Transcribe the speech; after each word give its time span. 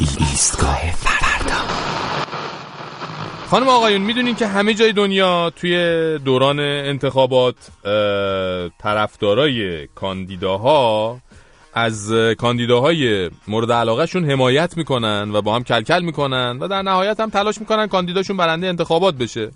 ایستگاه 0.00 0.92
فردا. 0.92 1.54
خانم 3.50 3.68
آقایون 3.68 4.02
می‌دونین 4.02 4.34
که 4.34 4.46
همه 4.46 4.74
جای 4.74 4.92
دنیا 4.92 5.50
توی 5.50 5.74
دوران 6.18 6.60
انتخابات 6.60 7.54
طرفدارای 8.82 9.86
کاندیداها 9.86 11.18
از 11.74 12.12
کاندیداهای 12.38 13.30
مورد 13.48 13.72
علاقهشون 13.72 14.30
حمایت 14.30 14.76
می‌کنن 14.76 15.30
و 15.32 15.42
با 15.42 15.54
هم 15.54 15.64
کلکل 15.64 16.02
می‌کنن 16.02 16.58
و 16.60 16.68
در 16.68 16.82
نهایت 16.82 17.20
هم 17.20 17.30
تلاش 17.30 17.58
می‌کنن 17.58 17.86
کاندیداشون 17.86 18.36
برنده 18.36 18.66
انتخابات 18.66 19.14
بشه. 19.14 19.50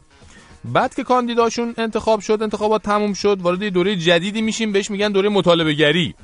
بعد 0.65 0.95
که 0.95 1.05
کاندیداشون 1.05 1.75
انتخاب 1.79 2.21
شد 2.21 2.39
انتخابات 2.43 2.83
تموم 2.83 3.13
شد 3.13 3.39
وارد 3.41 3.65
دوره 3.65 3.97
جدیدی 3.97 4.43
میشیم 4.43 4.73
بهش 4.73 4.91
میگن 4.91 5.13
دوره 5.13 5.29
مطالبه 5.29 5.73
گری 5.73 6.15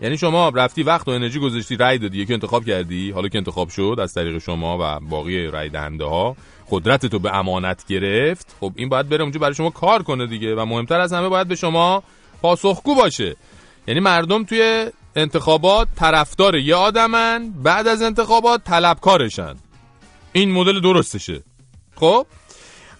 یعنی 0.00 0.18
شما 0.18 0.48
رفتی 0.48 0.82
وقت 0.82 1.08
و 1.08 1.10
انرژی 1.10 1.38
گذاشتی 1.38 1.76
رأی 1.76 1.98
دادی 1.98 2.18
یکی 2.18 2.34
انتخاب 2.34 2.64
کردی 2.64 3.10
حالا 3.10 3.28
که 3.28 3.38
انتخاب 3.38 3.68
شد 3.68 3.96
از 4.02 4.14
طریق 4.14 4.38
شما 4.38 4.78
و 4.80 5.00
باقی 5.00 5.46
رأی 5.46 5.68
دهنده 5.68 6.04
ها 6.04 6.36
قدرت 6.70 7.06
تو 7.06 7.18
به 7.18 7.36
امانت 7.36 7.86
گرفت. 7.86 8.56
خب 8.60 8.72
این 8.76 8.88
باید 8.88 9.08
بره 9.08 9.22
اونجا 9.22 9.40
برای 9.40 9.54
شما 9.54 9.70
کار 9.70 10.02
کنه 10.02 10.26
دیگه 10.26 10.54
و 10.54 10.64
مهمتر 10.64 11.00
از 11.00 11.12
همه 11.12 11.28
باید 11.28 11.48
به 11.48 11.54
شما 11.54 12.02
پاسخگو 12.42 12.94
باشه. 12.94 13.36
یعنی 13.86 14.00
مردم 14.00 14.44
توی 14.44 14.86
انتخابات 15.16 15.88
طرفدار 15.96 16.56
یه 16.56 16.74
آدمن 16.74 17.50
بعد 17.62 17.88
از 17.88 18.02
انتخابات 18.02 18.64
طلبکارشن. 18.64 19.54
این 20.32 20.52
مدل 20.52 20.80
درستشه. 20.80 21.42
خب؟ 21.96 22.26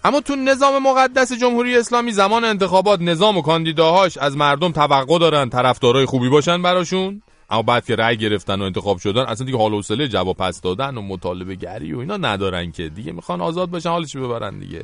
اما 0.05 0.21
تو 0.21 0.35
نظام 0.35 0.83
مقدس 0.83 1.33
جمهوری 1.33 1.77
اسلامی 1.77 2.11
زمان 2.11 2.43
انتخابات 2.43 3.01
نظام 3.01 3.37
و 3.37 3.41
کاندیداهاش 3.41 4.17
از 4.17 4.37
مردم 4.37 4.71
توقع 4.71 5.19
دارن 5.19 5.49
طرفدارای 5.49 6.05
خوبی 6.05 6.29
باشن 6.29 6.61
براشون. 6.61 7.21
اما 7.49 7.61
بعد 7.61 7.85
که 7.85 7.95
رأی 7.95 8.17
گرفتن 8.17 8.61
و 8.61 8.63
انتخاب 8.63 8.97
شدن 8.97 9.21
اصلا 9.21 9.45
دیگه 9.45 9.57
حال 9.57 9.73
و 9.73 9.75
حوصله 9.75 10.07
جواب 10.07 10.37
پس 10.37 10.61
دادن 10.61 10.97
و 10.97 11.01
مطالبه 11.01 11.55
گری 11.55 11.93
و 11.93 11.99
اینا 11.99 12.17
ندارن 12.17 12.71
که. 12.71 12.89
دیگه 12.89 13.11
می‌خوان 13.11 13.41
آزاد 13.41 13.69
باشن 13.69 13.89
حالش 13.89 14.15
ببرن 14.15 14.59
دیگه. 14.59 14.83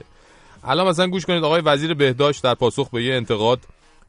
الان 0.64 0.88
مثلا 0.88 1.08
گوش 1.08 1.26
کنید 1.26 1.44
آقای 1.44 1.62
وزیر 1.62 1.94
بهداشت 1.94 2.44
در 2.44 2.54
پاسخ 2.54 2.90
به 2.90 3.04
یه 3.04 3.14
انتقاد 3.14 3.60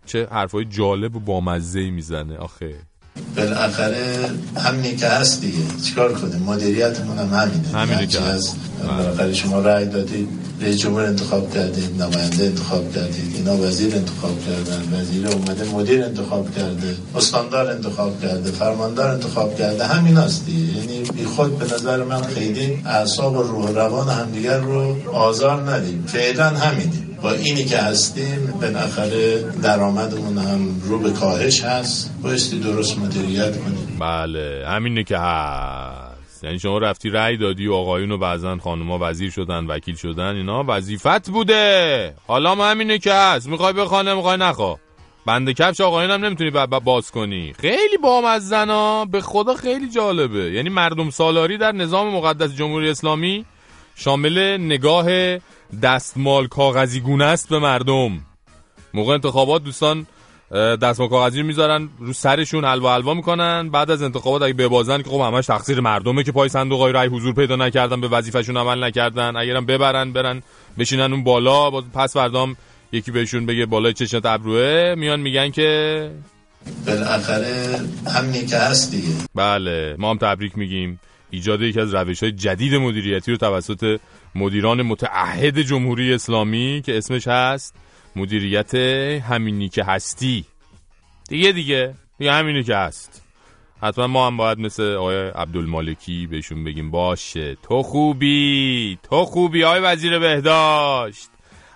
چه 0.06 0.28
حرفای 0.30 0.64
جالب 0.64 1.16
و 1.16 1.20
بامزه 1.20 1.90
می‌زنه. 1.90 2.36
آخه. 2.36 2.74
بالاخره 3.36 4.30
همینی 4.66 4.96
که 4.96 5.06
هست 5.06 5.40
دیگه. 5.40 5.58
چیکار 5.84 6.12
کنیم؟ 6.12 6.42
مدیریتمون 6.42 7.18
هم 7.18 7.26
همینه. 7.26 7.68
همینه 7.68 8.06
که 8.06 8.20
از 8.20 8.56
بالاخره 8.88 9.34
شما 9.34 9.60
رأی 9.60 9.86
دادید. 9.86 10.51
رئیس 10.62 10.78
جمهور 10.78 11.04
انتخاب 11.04 11.54
کردید 11.54 12.02
نماینده 12.02 12.44
انتخاب 12.44 12.94
کردید 12.94 13.34
اینا 13.34 13.56
وزیر 13.56 13.94
انتخاب 13.94 14.46
کردن 14.46 15.00
وزیر 15.00 15.28
اومده 15.28 15.64
مدیر 15.64 16.04
انتخاب 16.04 16.54
کرده 16.56 16.96
استاندار 17.16 17.70
انتخاب 17.70 18.22
کرده 18.22 18.50
فرماندار 18.50 19.10
انتخاب 19.10 19.58
کرده 19.58 19.86
همین 19.86 20.16
هست 20.16 20.46
دیگه. 20.46 20.78
یعنی 20.78 21.10
بی 21.10 21.24
خود 21.24 21.58
به 21.58 21.64
نظر 21.64 22.04
من 22.04 22.22
خیلی 22.22 22.78
اعصاب 22.86 23.36
و 23.36 23.42
روح 23.42 23.70
روان 23.70 24.08
همدیگر 24.08 24.58
رو 24.58 24.96
آزار 25.12 25.70
ندیم. 25.70 26.04
فعلا 26.06 26.48
همینیم. 26.48 27.18
با 27.22 27.32
اینی 27.32 27.64
که 27.64 27.78
هستیم 27.78 28.54
بالاخره 28.60 29.44
درآمدمون 29.62 30.38
هم 30.38 30.80
رو 30.84 30.98
به 30.98 31.10
کاهش 31.10 31.64
هست. 31.64 32.10
بایستی 32.22 32.58
درست 32.60 32.98
مدیریت 32.98 33.56
کنیم. 33.56 33.98
بله 34.00 34.64
همینه 34.66 35.04
که 35.04 35.18
هست. 35.18 36.11
یعنی 36.42 36.58
شما 36.58 36.78
رفتی 36.78 37.10
رأی 37.10 37.36
دادی 37.36 37.66
و 37.66 37.74
آقایون 37.74 38.12
و 38.12 38.18
بعضا 38.18 38.56
خانوما 38.56 38.98
وزیر 39.00 39.30
شدن 39.30 39.66
وکیل 39.66 39.96
شدن 39.96 40.36
اینا 40.36 40.64
وظیفت 40.68 41.30
بوده. 41.30 42.14
حالا 42.26 42.54
ما 42.54 42.66
همینه 42.70 42.98
که 42.98 43.14
هست. 43.14 43.48
می‌خوای 43.48 43.72
بخوانه 43.72 44.14
می‌خوای 44.14 44.36
نخوا 44.36 44.78
بند 45.26 45.50
کفش 45.50 45.80
آقایون 45.80 46.10
هم 46.10 46.24
نمی‌تونی 46.24 46.50
باز 46.84 47.10
کنی. 47.10 47.52
خیلی 47.58 47.96
بامزنا 48.02 49.04
به 49.04 49.20
خدا 49.20 49.54
خیلی 49.54 49.90
جالبه. 49.90 50.52
یعنی 50.52 50.68
مردم 50.68 51.10
سالاری 51.10 51.58
در 51.58 51.72
نظام 51.72 52.14
مقدس 52.14 52.56
جمهوری 52.56 52.90
اسلامی 52.90 53.44
شامل 53.94 54.56
نگاه 54.56 55.38
دستمال 55.82 56.46
کاغذی 56.46 57.00
گونه 57.00 57.24
است 57.24 57.48
به 57.48 57.58
مردم. 57.58 58.20
موقع 58.94 59.14
انتخابات 59.14 59.64
دوستان 59.64 60.06
دستمال 60.52 61.08
کاغذی 61.08 61.42
می‌ذارن 61.42 61.88
رو 61.98 62.12
سرشون 62.12 62.64
حلوا 62.64 62.94
حلوا 62.94 63.14
می‌کنن. 63.14 63.70
بعد 63.70 63.90
از 63.90 64.02
انتخابات 64.02 64.42
اگه 64.42 64.54
ببازن 64.54 65.02
که 65.02 65.10
خب 65.10 65.20
همش 65.20 65.46
تقصیر 65.46 65.80
مردمه 65.80 66.22
که 66.22 66.32
پای 66.32 66.48
صندوق 66.48 66.80
های 66.80 66.92
رای 66.92 67.08
حضور 67.08 67.34
پیدا 67.34 67.56
نکردن 67.56 68.00
به 68.00 68.08
وظیفهشون 68.08 68.56
عمل 68.56 68.84
نکردن. 68.84 69.36
اگرم 69.36 69.66
ببرن 69.66 70.12
برن 70.12 70.42
بشینن 70.78 71.12
اون 71.12 71.24
بالا 71.24 71.70
پس 71.70 72.12
فردام 72.12 72.56
یکی 72.92 73.10
بهشون 73.10 73.46
بگه 73.46 73.66
بالای 73.66 73.92
چشمت 73.92 74.26
ابروه. 74.26 74.94
میان 74.94 75.20
میگن 75.20 75.50
که 75.50 76.10
بالاخره 76.86 77.80
همینی 78.16 78.46
که 78.46 78.56
هست 78.56 78.90
دیگه. 78.90 79.08
بله 79.34 79.96
ما 79.98 80.10
هم 80.10 80.18
تبریک 80.18 80.58
میگیم. 80.58 81.00
ایجاد 81.30 81.62
یکی 81.62 81.80
از 81.80 81.94
روش 81.94 82.22
های 82.22 82.32
جدید 82.32 82.74
مدیریتی 82.74 83.30
رو 83.30 83.36
توسط 83.36 84.00
مدیران 84.34 84.82
متعهد 84.82 85.60
جمهوری 85.60 86.14
اسلامی 86.14 86.82
که 86.86 86.98
اسمش 86.98 87.28
هست 87.28 87.74
مدیریت 88.16 88.74
همینی 89.24 89.68
که 89.68 89.84
هستی. 89.84 90.44
دیگه 91.28 91.52
دیگه 91.52 91.94
دیگه 92.18 92.32
همینی 92.32 92.62
که 92.62 92.76
هست. 92.76 93.22
حتما 93.82 94.06
ما 94.06 94.26
هم 94.26 94.36
باید 94.36 94.58
مثل 94.58 94.82
آقای 94.82 95.16
عبدالمالکی 95.16 96.26
بهشون 96.26 96.64
بگیم 96.64 96.90
باشه. 96.90 97.56
تو 97.62 97.82
خوبی 97.82 98.98
تو 99.02 99.24
خوبی 99.24 99.64
آقای 99.64 99.80
وزیر 99.80 100.18
بهداشت. 100.18 101.28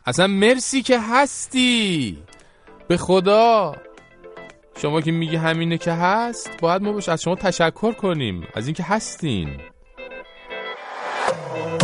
اصلا 0.07 0.27
مرسی 0.27 0.83
که 0.83 1.01
هستی. 1.01 2.19
به 2.89 2.97
خدا. 2.97 3.77
شما 4.83 5.01
که 5.01 5.13
میگی 5.13 5.37
همینه 5.37 5.79
که 5.79 5.93
هست 5.93 6.51
باید 6.61 6.83
ما 6.83 6.93
باش 6.93 7.09
از 7.09 7.23
شما 7.23 7.35
تشکر 7.35 7.93
کنیم. 7.93 8.47
از 8.55 8.67
اینکه 8.67 8.83
هستین. 8.83 9.51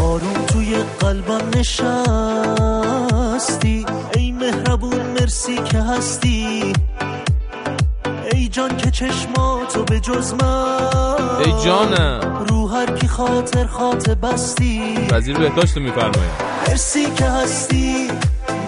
آروم 0.00 0.46
توی 0.46 0.76
قلبم 1.00 1.50
نشستی. 1.58 2.72
مرسی 5.32 5.56
که 5.56 5.78
هستی. 5.78 6.72
ای 8.32 8.48
جان 8.48 8.76
که 8.76 8.90
چشماتو 8.90 9.84
به 9.84 10.00
جز 10.00 10.34
من. 10.34 11.38
ای 11.44 11.64
جانم. 11.64 12.44
رو 12.48 12.66
هر 12.68 12.98
کی 12.98 13.08
خاطر 13.08 13.66
خاطر 13.66 14.14
بستی. 14.14 15.08
وزیر 15.10 15.38
بهداشت 15.38 15.76
میفرماید 15.76 16.32
مرسی 16.68 17.06
که 17.10 17.24
هستی. 17.24 18.08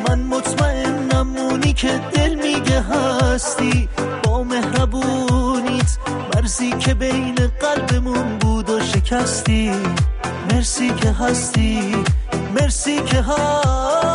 من 0.09 0.19
مطمئنم 0.21 1.37
اونی 1.37 1.73
که 1.73 2.01
دل 2.13 2.35
میگه 2.35 2.81
هستی. 2.81 3.89
با 4.23 4.43
مهربونیت 4.43 5.99
مرزی 6.35 6.73
که 6.73 6.95
بین 6.95 7.35
قلبمون 7.35 8.39
بود 8.39 8.71
و 8.71 8.81
شکستی. 8.81 9.73
مرسی 10.53 10.91
که 10.91 11.13
هستی. 11.13 11.95
مرسی 12.55 13.03
که 13.03 13.17
هستی 13.17 14.14